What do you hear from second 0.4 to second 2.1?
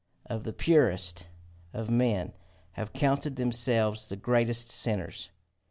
the purest of